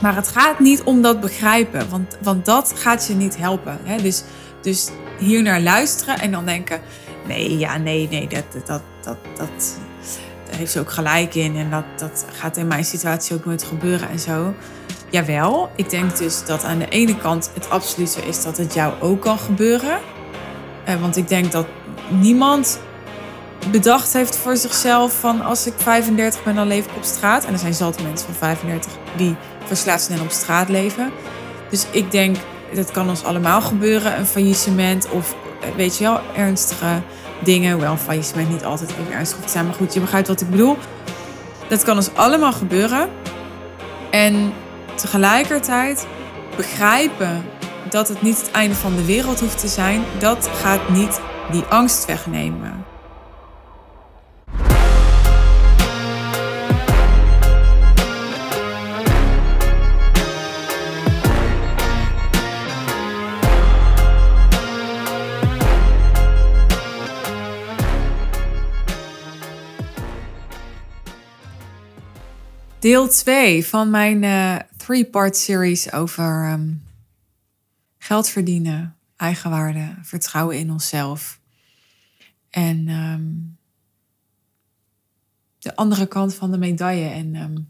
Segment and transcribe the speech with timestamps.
[0.00, 3.78] Maar het gaat niet om dat begrijpen, want, want dat gaat je niet helpen.
[3.82, 4.02] Hè?
[4.02, 4.22] Dus,
[4.60, 6.80] dus hier naar luisteren en dan denken:
[7.26, 9.78] nee, ja, nee, nee, dat, dat, dat, dat,
[10.48, 11.56] daar heeft ze ook gelijk in.
[11.56, 14.54] En dat, dat gaat in mijn situatie ook nooit gebeuren en zo.
[15.10, 18.74] Jawel, ik denk dus dat aan de ene kant het absoluut zo is dat het
[18.74, 19.98] jou ook kan gebeuren.
[20.84, 21.66] Eh, want ik denk dat
[22.08, 22.80] niemand
[23.70, 27.44] bedacht heeft voor zichzelf van als ik 35 ben, dan leef ik op straat.
[27.44, 31.10] En er zijn zoveel mensen van 35 die verslaafd zijn en op straat leven.
[31.70, 32.36] Dus ik denk,
[32.74, 34.18] dat kan ons allemaal gebeuren.
[34.18, 37.02] Een faillissement of eh, weet je wel, ernstige
[37.44, 37.80] dingen.
[37.80, 39.66] Wel, een faillissement niet altijd even ernstig hoeft te zijn.
[39.66, 40.76] Maar goed, je begrijpt wat ik bedoel.
[41.68, 43.08] Dat kan ons allemaal gebeuren.
[44.10, 44.52] En
[44.94, 46.06] tegelijkertijd
[46.56, 47.44] begrijpen
[47.90, 51.62] dat het niet het einde van de wereld hoeft te zijn, dat gaat niet die
[51.62, 52.87] angst wegnemen.
[72.78, 76.82] Deel 2 van mijn uh, three-part series over um,
[77.98, 81.40] geld verdienen, eigenwaarde, vertrouwen in onszelf.
[82.50, 83.58] En um,
[85.58, 87.68] de andere kant van de medaille en um,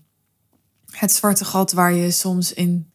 [0.90, 2.92] het zwarte gat waar je soms in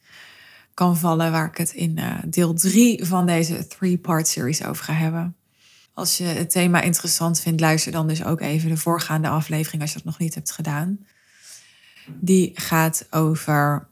[0.73, 4.93] kan vallen, waar ik het in uh, deel 3 van deze three-part series over ga
[4.93, 5.35] hebben.
[5.93, 9.91] Als je het thema interessant vindt, luister dan dus ook even de voorgaande aflevering als
[9.91, 11.05] je dat nog niet hebt gedaan.
[12.19, 13.87] Die gaat over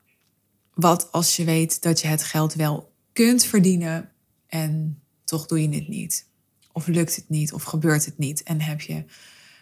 [0.73, 4.09] wat als je weet dat je het geld wel kunt verdienen
[4.47, 6.29] en toch doe je het niet.
[6.71, 8.43] Of lukt het niet, of gebeurt het niet.
[8.43, 9.03] En heb je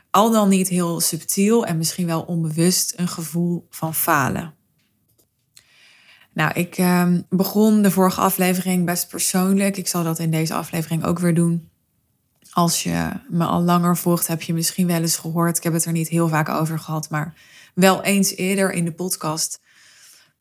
[0.10, 4.54] al dan niet heel subtiel en misschien wel onbewust een gevoel van falen.
[6.34, 9.78] Nou, ik ehm, begon de vorige aflevering best persoonlijk.
[9.78, 11.70] Ik zal dat in deze aflevering ook weer doen.
[12.52, 15.58] Als je me al langer volgt, heb je misschien wel eens gehoord.
[15.58, 17.34] Ik heb het er niet heel vaak over gehad, maar
[17.74, 19.62] wel eens eerder in de podcast.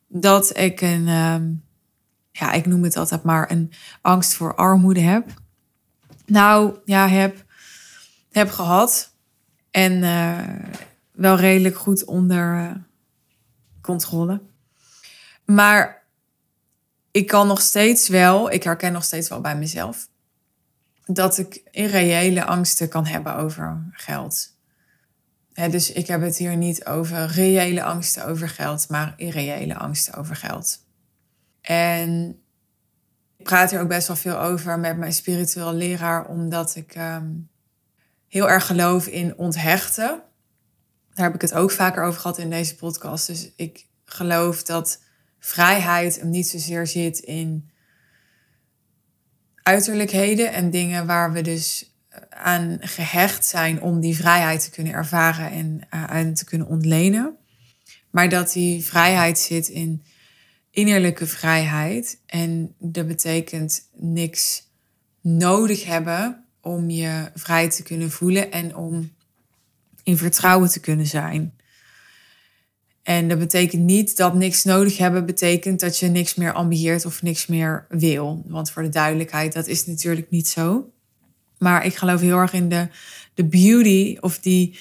[0.07, 1.51] Dat ik een, ehm,
[2.33, 3.73] ja, ik noem het altijd maar een
[4.03, 5.29] angst voor armoede heb.
[6.27, 7.45] Nou, ja, heb,
[8.31, 9.13] heb gehad.
[9.71, 10.73] En uh,
[11.13, 12.71] wel redelijk goed onder uh,
[13.81, 14.41] controle.
[15.45, 16.07] Maar
[17.11, 20.09] ik kan nog steeds wel, ik herken nog steeds wel bij mezelf,
[21.07, 24.57] dat ik irreële angsten kan hebben over geld.
[25.67, 30.37] Dus ik heb het hier niet over reële angsten over geld, maar irreële angsten over
[30.37, 30.87] geld.
[31.61, 32.41] En
[33.37, 37.49] ik praat hier ook best wel veel over met mijn spiritueel leraar, omdat ik um,
[38.29, 40.23] heel erg geloof in onthechten.
[41.15, 43.27] Daar heb ik het ook vaker over gehad in deze podcast.
[43.27, 45.03] Dus ik geloof dat
[45.39, 47.71] vrijheid hem niet zozeer zit in
[49.63, 51.98] uiterlijkheden en dingen waar we dus
[52.31, 57.37] aan gehecht zijn om die vrijheid te kunnen ervaren en aan te kunnen ontlenen.
[58.11, 60.03] Maar dat die vrijheid zit in
[60.71, 62.21] innerlijke vrijheid.
[62.27, 64.63] En dat betekent niks
[65.21, 69.13] nodig hebben om je vrij te kunnen voelen en om
[70.03, 71.57] in vertrouwen te kunnen zijn.
[73.03, 77.23] En dat betekent niet dat niks nodig hebben betekent dat je niks meer ambieert of
[77.23, 78.43] niks meer wil.
[78.47, 80.93] Want voor de duidelijkheid, dat is natuurlijk niet zo.
[81.59, 82.89] Maar ik geloof heel erg in de,
[83.35, 84.79] de beauty of die,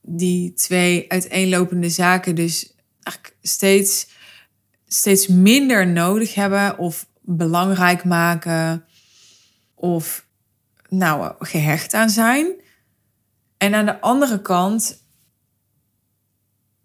[0.00, 2.34] die twee uiteenlopende zaken.
[2.34, 4.08] Dus eigenlijk steeds,
[4.86, 8.84] steeds minder nodig hebben of belangrijk maken
[9.74, 10.26] of
[10.88, 12.52] nou, gehecht aan zijn.
[13.58, 15.02] En aan de andere kant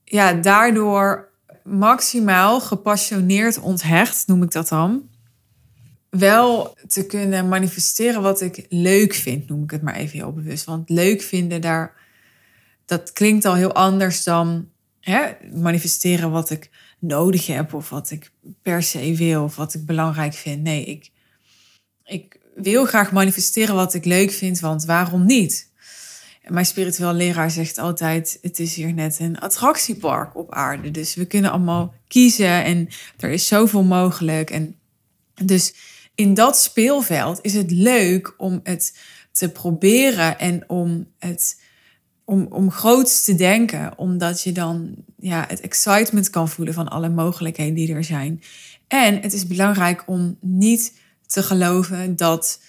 [0.03, 1.31] ja, daardoor
[1.63, 5.09] maximaal gepassioneerd onthecht, noem ik dat dan.
[6.09, 10.65] Wel te kunnen manifesteren wat ik leuk vind, noem ik het maar even heel bewust.
[10.65, 11.93] Want leuk vinden, daar,
[12.85, 14.69] dat klinkt al heel anders dan
[14.99, 16.69] hè, manifesteren wat ik
[16.99, 18.31] nodig heb of wat ik
[18.61, 20.63] per se wil of wat ik belangrijk vind.
[20.63, 21.11] Nee, ik,
[22.03, 25.67] ik wil graag manifesteren wat ik leuk vind, want waarom niet?
[26.49, 30.91] mijn spiritueel leraar zegt altijd: het is hier net een attractiepark op aarde.
[30.91, 34.49] Dus we kunnen allemaal kiezen en er is zoveel mogelijk.
[34.49, 34.75] En
[35.45, 35.73] dus
[36.17, 38.97] in dat speelveld is het leuk om het
[39.31, 41.61] te proberen en om het
[42.25, 47.09] om, om groots te denken, omdat je dan ja, het excitement kan voelen van alle
[47.09, 48.41] mogelijkheden die er zijn.
[48.87, 50.93] En het is belangrijk om niet
[51.25, 52.61] te geloven dat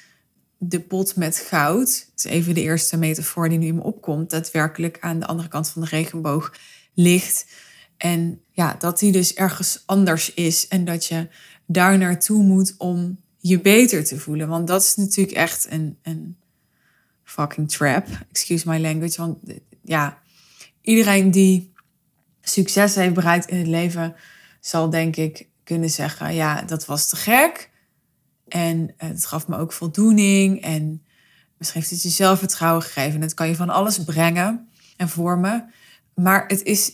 [0.58, 4.96] de pot met goud, is even de eerste metafoor die nu in me opkomt, daadwerkelijk
[5.00, 6.52] aan de andere kant van de regenboog
[6.94, 7.46] ligt.
[7.96, 11.28] En ja, dat die dus ergens anders is en dat je
[11.66, 14.48] daar naartoe moet om je beter te voelen.
[14.48, 16.36] Want dat is natuurlijk echt een, een
[17.24, 18.06] fucking trap.
[18.30, 19.20] Excuse my language.
[19.20, 19.38] Want
[19.82, 20.18] ja,
[20.80, 21.72] iedereen die
[22.42, 24.14] succes heeft bereikt in het leven,
[24.60, 27.70] zal denk ik kunnen zeggen: ja, dat was te gek.
[28.48, 30.62] En het gaf me ook voldoening.
[30.62, 31.02] En
[31.56, 33.20] misschien heeft het je zelfvertrouwen gegeven.
[33.20, 35.72] Het kan je van alles brengen en vormen.
[36.14, 36.92] Maar het is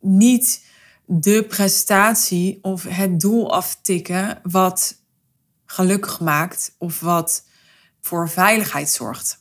[0.00, 0.64] niet
[1.04, 4.99] de prestatie of het doel aftikken wat
[5.70, 7.44] gelukkig maakt of wat
[8.00, 9.40] voor veiligheid zorgt.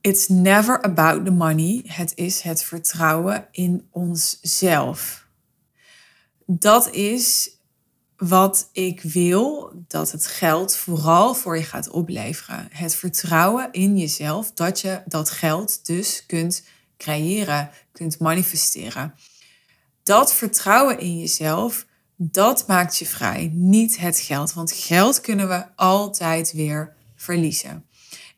[0.00, 1.82] It's never about the money.
[1.86, 5.26] Het is het vertrouwen in onszelf.
[6.46, 7.50] Dat is
[8.16, 12.68] wat ik wil dat het geld vooral voor je gaat opleveren.
[12.70, 16.62] Het vertrouwen in jezelf dat je dat geld dus kunt
[16.96, 19.14] creëren, kunt manifesteren.
[20.02, 21.86] Dat vertrouwen in jezelf,
[22.22, 24.52] dat maakt je vrij, niet het geld.
[24.52, 27.84] Want geld kunnen we altijd weer verliezen.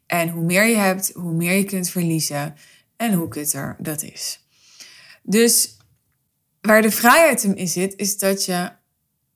[0.07, 2.55] En hoe meer je hebt, hoe meer je kunt verliezen
[2.97, 4.47] en hoe kutter dat is.
[5.23, 5.77] Dus
[6.61, 8.71] waar de vrijheid in zit, is dat je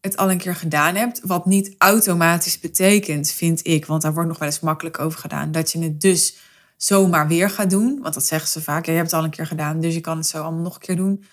[0.01, 1.21] het al een keer gedaan hebt.
[1.23, 5.53] Wat niet automatisch betekent, vind ik, want daar wordt nog wel eens makkelijk over gedaan,
[5.53, 6.37] dat je het dus
[6.77, 7.99] zomaar weer gaat doen.
[8.03, 8.87] Want dat zeggen ze vaak.
[8.87, 10.81] Je hebt het al een keer gedaan, dus je kan het zo allemaal nog een
[10.81, 11.25] keer doen.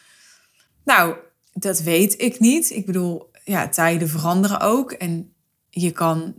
[0.84, 1.16] Nou,
[1.54, 2.70] dat weet ik niet.
[2.70, 4.92] Ik bedoel, ja, tijden veranderen ook.
[4.92, 5.34] En
[5.70, 6.34] je kan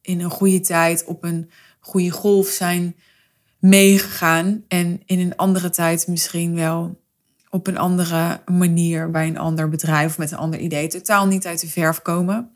[0.00, 2.96] in een goede tijd op een goede golf zijn
[3.58, 4.64] meegegaan.
[4.68, 7.02] En in een andere tijd misschien wel
[7.50, 11.46] op een andere manier bij een ander bedrijf of met een ander idee totaal niet
[11.46, 12.50] uit de verf komen.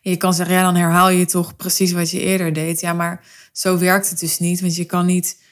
[0.00, 2.80] je kan zeggen, ja, dan herhaal je toch precies wat je eerder deed.
[2.80, 5.42] Ja, maar zo werkt het dus niet, want je kan niet.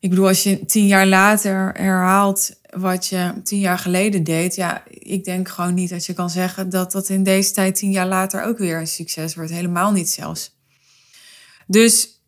[0.00, 4.82] Ik bedoel, als je tien jaar later herhaalt wat je tien jaar geleden deed, ja,
[4.88, 8.06] ik denk gewoon niet dat je kan zeggen dat dat in deze tijd tien jaar
[8.06, 9.50] later ook weer een succes wordt.
[9.50, 10.56] Helemaal niet zelfs.
[11.66, 12.22] Dus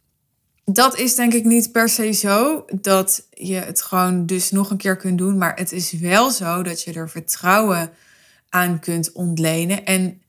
[0.65, 4.77] dat is denk ik niet per se zo dat je het gewoon dus nog een
[4.77, 5.39] keer kunt doen.
[5.39, 7.93] Maar het is wel zo dat je er vertrouwen
[8.49, 9.85] aan kunt ontlenen.
[9.85, 10.23] En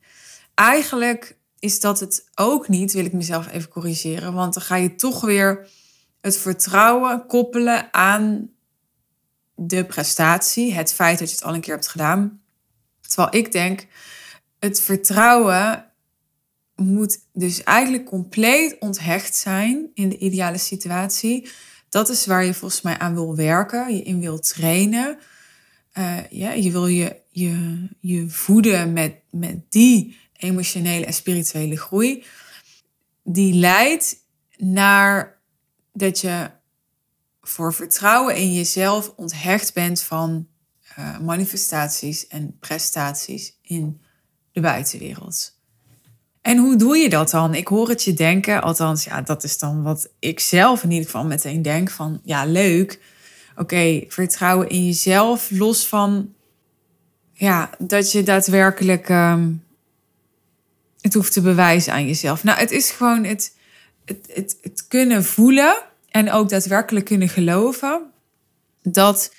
[0.54, 4.32] eigenlijk is dat het ook niet, wil ik mezelf even corrigeren.
[4.32, 5.68] Want dan ga je toch weer
[6.20, 8.50] het vertrouwen koppelen aan
[9.66, 10.72] de prestatie.
[10.72, 12.40] Het feit dat je het al een keer hebt gedaan.
[13.00, 13.86] Terwijl ik denk,
[14.58, 15.84] het vertrouwen
[16.76, 21.48] moet dus eigenlijk compleet onthecht zijn in de ideale situatie.
[21.88, 25.18] Dat is waar je volgens mij aan wil werken, je in wil trainen.
[25.98, 32.24] Uh, ja, je wil je, je, je voeden met, met die emotionele en spirituele groei.
[33.24, 34.16] Die leidt
[34.56, 35.40] naar
[35.92, 36.50] dat je
[37.42, 40.46] voor vertrouwen in jezelf onthecht bent van
[40.98, 44.00] uh, manifestaties en prestaties in
[44.52, 45.60] de buitenwereld.
[46.42, 47.54] En hoe doe je dat dan?
[47.54, 51.04] Ik hoor het je denken, althans, ja, dat is dan wat ik zelf in ieder
[51.04, 53.00] geval meteen denk van, ja, leuk.
[53.56, 56.34] Oké, vertrouwen in jezelf, los van,
[57.32, 59.64] ja, dat je daadwerkelijk um,
[61.00, 62.44] het hoeft te bewijzen aan jezelf.
[62.44, 63.56] Nou, het is gewoon het,
[64.04, 65.74] het, het, het kunnen voelen
[66.12, 68.10] en ook daadwerkelijk kunnen geloven
[68.82, 69.34] dat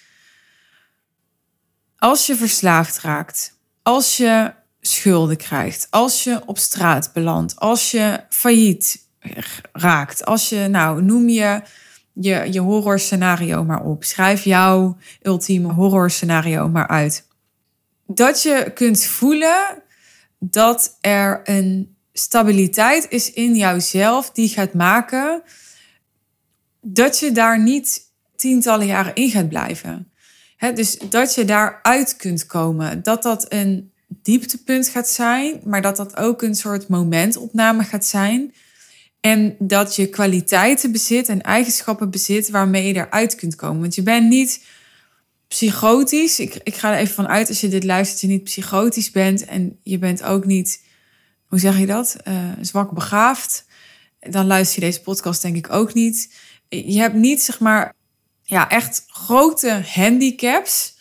[1.98, 8.24] als je verslaafd raakt, als je schulden krijgt, als je op straat belandt, als je
[8.30, 9.08] failliet
[9.72, 11.62] raakt, als je, nou, noem je
[12.14, 14.04] je, je horrorscenario maar op.
[14.04, 17.28] Schrijf jouw ultieme horrorscenario maar uit.
[18.08, 19.84] Dat je kunt voelen
[20.40, 25.44] dat er een stabiliteit is in jouzelf die gaat maken
[26.84, 28.02] dat je daar niet
[28.36, 30.12] tientallen jaren in gaat blijven.
[30.74, 33.04] dus dat je daaruit kunt komen.
[33.04, 38.54] Dat dat een dieptepunt gaat zijn, maar dat dat ook een soort momentopname gaat zijn.
[39.20, 43.82] En dat je kwaliteiten bezit en eigenschappen bezit waarmee je eruit kunt komen.
[43.82, 44.64] Want je bent niet
[45.48, 46.40] psychotisch.
[46.40, 49.46] Ik, ik ga er even van uit als je dit luistert, je niet psychotisch bent.
[49.46, 50.82] En je bent ook niet,
[51.48, 53.66] hoe zeg je dat, uh, zwak begaafd.
[54.20, 56.30] Dan luister je deze podcast denk ik ook niet.
[56.74, 57.94] Je hebt niet, zeg maar,
[58.44, 60.98] ja, echt grote handicaps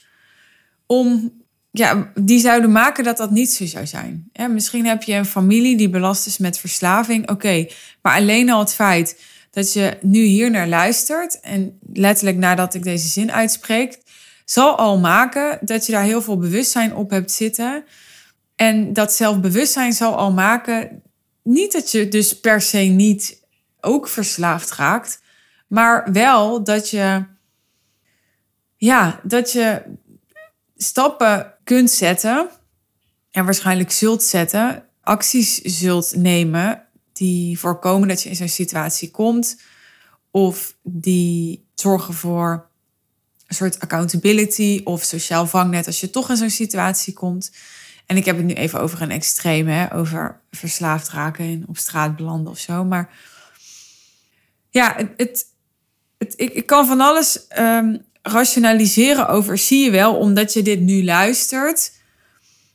[0.86, 1.32] om
[1.70, 4.30] ja, die zouden maken dat dat niet zo zou zijn.
[4.50, 7.30] Misschien heb je een familie die belast is met verslaving.
[7.30, 7.66] Oké,
[8.02, 12.82] maar alleen al het feit dat je nu hier naar luistert en letterlijk nadat ik
[12.82, 13.98] deze zin uitspreek,
[14.44, 17.84] zal al maken dat je daar heel veel bewustzijn op hebt zitten.
[18.56, 21.02] En dat zelfbewustzijn zal al maken,
[21.42, 23.40] niet dat je dus per se niet
[23.80, 25.20] ook verslaafd raakt,
[25.72, 27.24] maar wel dat je,
[28.76, 29.82] ja, dat je
[30.76, 32.48] stappen kunt zetten
[33.30, 39.60] en waarschijnlijk zult zetten, acties zult nemen die voorkomen dat je in zo'n situatie komt
[40.30, 42.68] of die zorgen voor
[43.46, 47.52] een soort accountability of sociaal vangnet als je toch in zo'n situatie komt.
[48.06, 51.78] En ik heb het nu even over een extreem, hè, over verslaafd raken en op
[51.78, 52.84] straat belanden of zo.
[52.84, 53.10] Maar
[54.70, 55.50] ja, het,
[56.36, 61.92] ik, kan van alles ehm, rationaliseren over, zie je wel, omdat je dit nu luistert.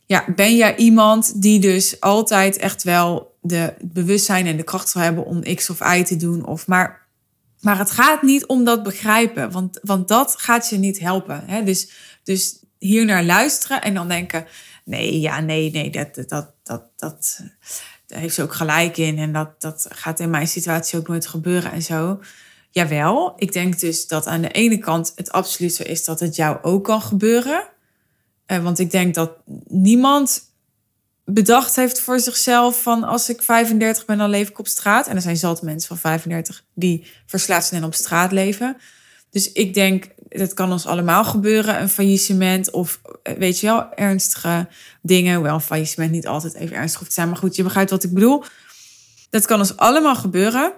[0.05, 5.01] Ja, ben jij iemand die dus altijd echt wel de bewustzijn en de kracht zal
[5.01, 6.45] hebben om X of Y te doen?
[6.45, 7.07] Of maar
[7.61, 11.43] maar het gaat niet om dat begrijpen, want, want dat gaat je niet helpen.
[11.45, 11.63] Hè?
[11.63, 11.91] Dus,
[12.23, 14.45] dus hier naar luisteren en dan denken:
[14.85, 17.41] nee, ja, nee, nee, dat, dat, dat, dat, dat
[18.07, 19.17] heeft ze ook gelijk in.
[19.17, 22.19] En dat, dat gaat in mijn situatie ook nooit gebeuren en zo.
[22.77, 26.35] Jawel, ik denk dus dat aan de ene kant het absoluut zo is dat het
[26.35, 27.67] jou ook kan gebeuren.
[28.47, 29.31] Uh, want ik denk dat
[29.67, 30.41] niemand
[31.25, 35.07] bedacht heeft voor zichzelf van als ik 35 ben, dan leef ik op straat.
[35.07, 38.77] En er zijn zat mensen van 35 die verslaafd zijn en op straat leven.
[39.29, 41.81] Dus ik denk, dat kan ons allemaal gebeuren.
[41.81, 44.67] Een faillissement of eh, weet je wel, ernstige
[45.01, 45.35] dingen.
[45.35, 47.29] Hoewel een faillissement niet altijd even ernstig hoeft te zijn.
[47.29, 48.43] Maar goed, je begrijpt wat ik bedoel.
[49.29, 50.73] Dat kan ons allemaal gebeuren.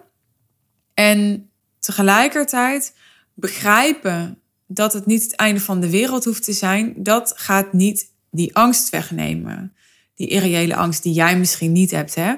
[0.93, 1.48] En
[1.79, 2.93] tegelijkertijd
[3.33, 6.93] begrijpen dat het niet het einde van de wereld hoeft te zijn.
[6.97, 9.73] Dat gaat niet die angst wegnemen
[10.19, 12.15] die irreële angst die jij misschien niet hebt.
[12.15, 12.35] Hè?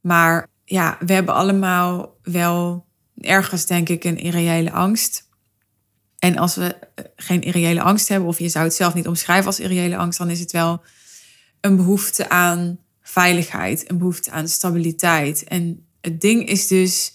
[0.00, 2.86] Maar ja, we hebben allemaal wel
[3.20, 5.28] ergens, denk ik, een irreële angst.
[6.18, 9.46] En als we eh, geen irreële angst hebben, of je zou het zelf niet omschrijven
[9.46, 10.82] als irreële angst, dan is het wel
[11.60, 15.44] een behoefte aan veiligheid, een behoefte aan stabiliteit.
[15.44, 17.12] En het ding is dus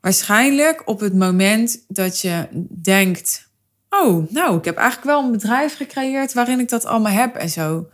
[0.00, 2.48] waarschijnlijk op het moment dat je
[2.82, 3.50] denkt:
[3.88, 7.50] Oh, nou, ik heb eigenlijk wel een bedrijf gecreëerd waarin ik dat allemaal heb en
[7.50, 7.88] zo.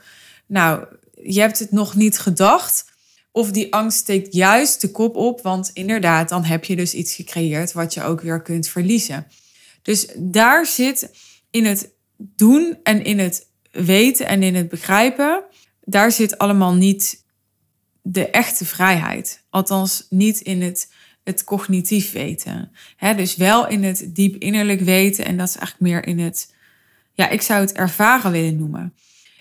[0.46, 0.84] Nou,
[1.22, 2.92] je hebt het nog niet gedacht.
[3.32, 7.14] Of die angst steekt juist de kop op, want inderdaad, dan heb je dus iets
[7.14, 9.26] gecreëerd wat je ook weer kunt verliezen.
[9.82, 11.10] Dus daar zit
[11.50, 15.44] in het doen en in het weten en in het begrijpen,
[15.80, 17.24] daar zit allemaal niet
[18.02, 19.44] de echte vrijheid.
[19.50, 20.92] Althans, niet in het,
[21.24, 22.72] het cognitief weten.
[23.16, 26.54] dus wel in het diep innerlijk weten en dat is eigenlijk meer in het,
[27.12, 28.94] ja, ik zou het ervaren willen noemen.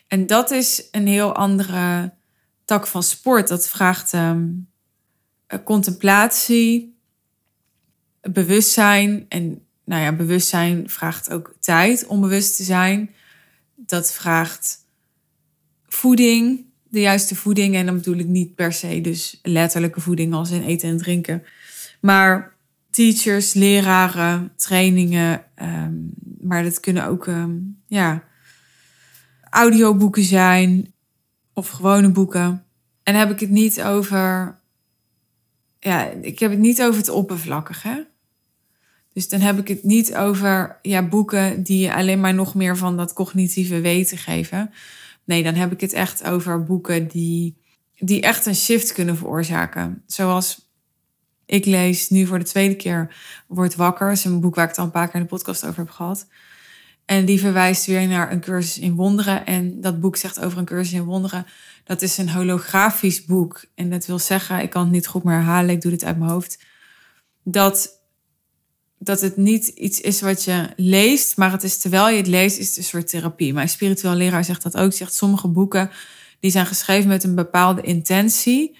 [0.08, 2.14] En dat is een heel andere
[2.66, 3.48] tak van sport.
[3.48, 4.68] Dat vraagt um,
[5.64, 6.98] contemplatie,
[8.22, 9.26] bewustzijn.
[9.30, 13.14] En nou ja, bewustzijn vraagt ook tijd om bewust te zijn.
[13.76, 14.78] Dat vraagt
[15.88, 17.76] voeding, de juiste voeding.
[17.76, 21.44] En dan bedoel ik niet per se dus letterlijke voeding als in eten en drinken.
[22.06, 22.56] Maar
[22.90, 25.44] teachers, leraren, trainingen.
[25.56, 25.94] Ehm,
[26.42, 27.58] maar dat kunnen ook ehm,
[27.88, 28.24] ja,
[29.50, 30.94] audioboeken zijn
[31.54, 32.64] of gewone boeken.
[33.04, 34.56] En heb ik het niet over.
[35.80, 38.08] Ja, ik heb het niet over het oppervlakkige.
[39.14, 42.78] Dus dan heb ik het niet over ja, boeken die je alleen maar nog meer
[42.78, 44.74] van dat cognitieve weten geven.
[45.24, 47.58] Nee, dan heb ik het echt over boeken die,
[47.98, 50.04] die echt een shift kunnen veroorzaken.
[50.06, 50.63] Zoals
[51.46, 53.16] ik lees nu voor de tweede keer
[53.48, 54.08] Word Wakker.
[54.08, 55.80] Dat is een boek waar ik het al een paar keer in de podcast over
[55.80, 56.28] heb gehad.
[57.06, 59.46] En die verwijst weer naar een cursus in wonderen.
[59.46, 61.46] En dat boek zegt over een cursus in wonderen.
[61.84, 63.66] Dat is een holografisch boek.
[63.76, 66.18] En dat wil zeggen, ik kan het niet goed meer herhalen, ik doe dit uit
[66.18, 66.60] mijn hoofd.
[67.44, 68.02] Dat,
[68.98, 72.58] dat het niet iets is wat je leest, maar het is terwijl je het leest,
[72.58, 73.54] is het een soort therapie.
[73.54, 74.94] Mijn spiritueel leraar zegt dat ook.
[74.94, 75.92] Zegt sommige boeken
[76.40, 78.78] die zijn geschreven met een bepaalde intentie.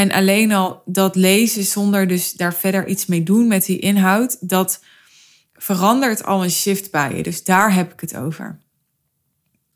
[0.00, 4.48] En alleen al dat lezen zonder dus daar verder iets mee doen met die inhoud,
[4.48, 4.84] dat
[5.54, 7.22] verandert al een shift bij je.
[7.22, 8.58] Dus daar heb ik het over.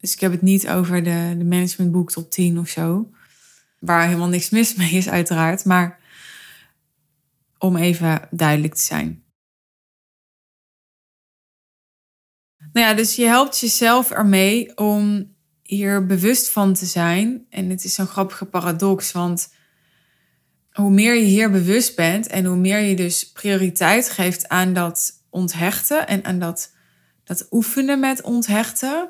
[0.00, 3.10] Dus ik heb het niet over de, de managementboek top 10 of zo.
[3.78, 5.64] Waar helemaal niks mis mee is, uiteraard.
[5.64, 6.00] Maar
[7.58, 9.24] om even duidelijk te zijn.
[12.72, 17.46] Nou ja, dus je helpt jezelf ermee om hier bewust van te zijn.
[17.50, 19.53] En het is zo'n grappige paradox, want
[20.74, 25.12] hoe meer je hier bewust bent en hoe meer je dus prioriteit geeft aan dat
[25.30, 26.72] onthechten en aan dat,
[27.24, 29.08] dat oefenen met onthechten.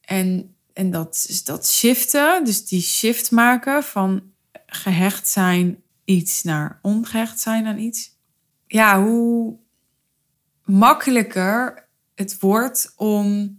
[0.00, 4.32] En, en dat, dat shiften, dus die shift maken van
[4.66, 8.10] gehecht zijn iets naar ongehecht zijn aan iets.
[8.66, 9.56] Ja, hoe
[10.64, 13.58] makkelijker het wordt om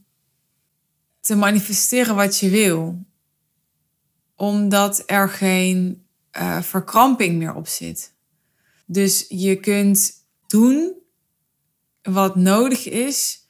[1.19, 3.05] te manifesteren wat je wil.
[4.35, 6.04] Omdat er geen
[6.38, 8.13] uh, verkramping meer op zit.
[8.86, 10.13] Dus je kunt
[10.48, 10.94] doen
[12.01, 13.48] wat nodig is,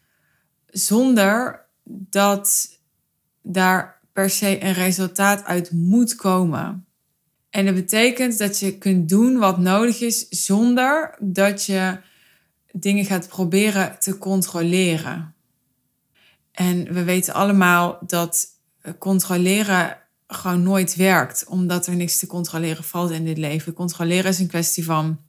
[0.65, 2.77] zonder dat
[3.41, 6.85] daar per se een resultaat uit moet komen.
[7.49, 11.99] En dat betekent dat je kunt doen wat nodig is zonder dat je
[12.71, 15.35] dingen gaat proberen te controleren.
[16.51, 18.47] En we weten allemaal dat
[18.99, 23.73] controleren gewoon nooit werkt, omdat er niks te controleren valt in dit leven.
[23.73, 25.19] Controleren is een kwestie van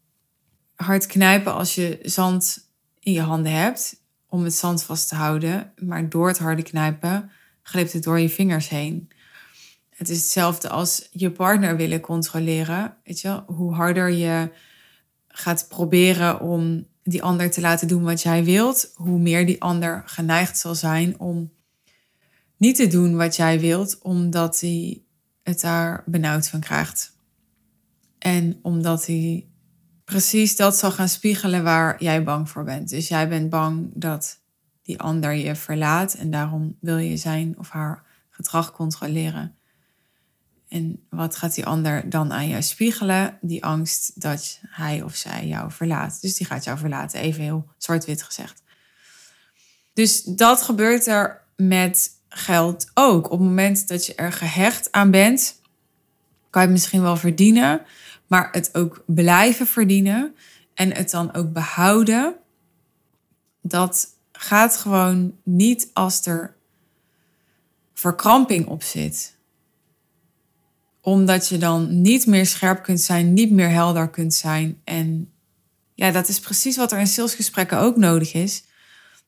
[0.75, 2.69] hard knijpen als je zand
[3.00, 7.31] in je handen hebt om het zand vast te houden, maar door het harde knijpen
[7.62, 9.09] glipt het door je vingers heen.
[9.91, 12.97] Het is hetzelfde als je partner willen controleren.
[13.05, 14.50] Weet je, hoe harder je
[15.29, 20.03] gaat proberen om die ander te laten doen wat jij wilt, hoe meer die ander
[20.07, 21.50] geneigd zal zijn om
[22.57, 25.03] niet te doen wat jij wilt, omdat hij
[25.43, 27.17] het daar benauwd van krijgt.
[28.19, 29.49] En omdat hij
[30.05, 32.89] precies dat zal gaan spiegelen waar jij bang voor bent.
[32.89, 34.41] Dus jij bent bang dat
[34.83, 39.57] die ander je verlaat en daarom wil je zijn of haar gedrag controleren.
[40.69, 43.39] En wat gaat die ander dan aan jou spiegelen?
[43.41, 46.21] Die angst dat hij of zij jou verlaat.
[46.21, 48.63] Dus die gaat jou verlaten, even heel zwart-wit gezegd.
[49.93, 53.25] Dus dat gebeurt er met geld ook.
[53.25, 55.61] Op het moment dat je er gehecht aan bent,
[56.50, 57.83] kan je het misschien wel verdienen,
[58.26, 60.35] maar het ook blijven verdienen
[60.75, 62.35] en het dan ook behouden.
[63.62, 66.55] Dat gaat gewoon niet als er
[67.95, 69.37] verkramping op zit
[71.07, 74.81] omdat je dan niet meer scherp kunt zijn, niet meer helder kunt zijn.
[74.85, 75.33] En
[75.95, 78.64] ja, dat is precies wat er in salesgesprekken ook nodig is.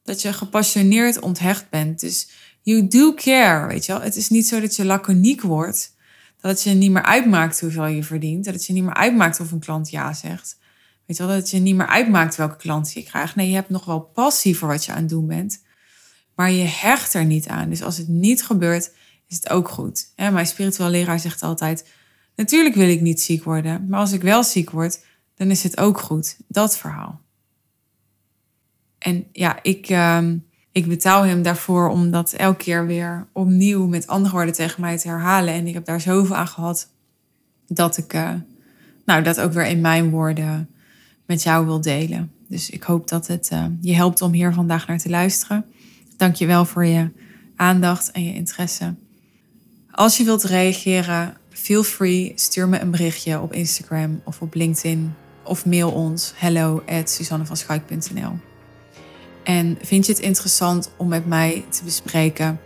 [0.02, 2.00] Dat je gepassioneerd onthecht bent.
[2.00, 2.28] Dus
[2.68, 4.00] you do care, weet je wel.
[4.00, 5.96] Het is niet zo dat je laconiek wordt.
[6.40, 8.44] Dat het je niet meer uitmaakt hoeveel je verdient.
[8.44, 10.58] Dat het je niet meer uitmaakt of een klant ja zegt.
[11.06, 13.34] Weet je wel, dat het je niet meer uitmaakt welke klant je krijgt.
[13.34, 15.62] Nee, je hebt nog wel passie voor wat je aan het doen bent.
[16.34, 17.70] Maar je hecht er niet aan.
[17.70, 18.90] Dus als het niet gebeurt,
[19.28, 20.12] is het ook goed.
[20.16, 21.86] mijn spiritueel leraar zegt altijd:
[22.36, 25.00] Natuurlijk wil ik niet ziek worden, maar als ik wel ziek word,
[25.34, 26.36] dan is het ook goed.
[26.48, 27.20] Dat verhaal.
[28.98, 30.18] En ja, ik, uh,
[30.72, 34.98] ik betaal hem daarvoor om dat elke keer weer opnieuw met andere woorden tegen mij
[34.98, 35.54] te herhalen.
[35.54, 36.88] En ik heb daar zoveel aan gehad
[37.66, 38.30] dat ik uh,
[39.04, 40.68] nou, dat ook weer in mijn woorden
[41.26, 42.32] met jou wil delen.
[42.48, 45.64] Dus ik hoop dat het uh, je helpt om hier vandaag naar te luisteren.
[46.16, 47.10] Dank je wel voor je
[47.56, 48.94] aandacht en je interesse.
[49.90, 52.32] Als je wilt reageren, feel free.
[52.34, 55.14] Stuur me een berichtje op Instagram of op LinkedIn.
[55.44, 57.20] Of mail ons hello at
[59.48, 62.60] En vind je het interessant om met mij te bespreken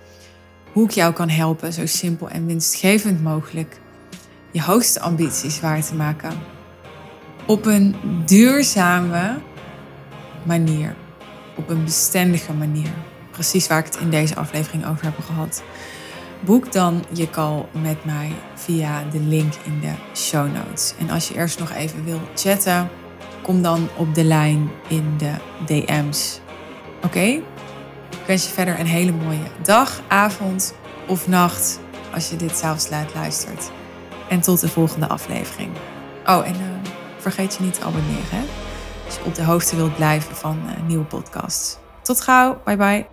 [0.72, 3.80] hoe ik jou kan helpen zo simpel en winstgevend mogelijk
[4.50, 6.32] je hoogste ambities waar te maken?
[7.46, 7.94] Op een
[8.26, 9.38] duurzame
[10.44, 10.96] manier,
[11.56, 12.92] op een bestendige manier.
[13.30, 15.62] Precies waar ik het in deze aflevering over heb gehad.
[16.40, 20.94] Boek dan je call met mij via de link in de show notes.
[20.98, 22.88] En als je eerst nog even wil chatten,
[23.42, 25.32] kom dan op de lijn in de
[25.66, 26.41] DM's.
[27.04, 27.42] Oké?
[28.10, 30.74] Ik wens je verder een hele mooie dag, avond
[31.06, 31.80] of nacht
[32.14, 33.70] als je dit zelfs laat luistert.
[34.28, 35.70] En tot de volgende aflevering.
[36.26, 38.42] Oh, en uh, vergeet je niet te abonneren hè?
[39.06, 41.78] als je op de hoogte wilt blijven van uh, nieuwe podcasts.
[42.02, 43.11] Tot gauw, bye bye.